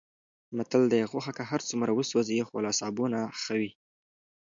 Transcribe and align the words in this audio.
متل 0.57 0.83
دی: 0.91 1.01
غوښه 1.11 1.31
که 1.37 1.43
هرڅومره 1.51 1.91
وسوځي، 1.93 2.39
خو 2.47 2.55
له 2.65 2.71
سابو 2.79 3.05
نه 3.13 3.19
ښه 3.41 3.53
وي. 3.59 3.71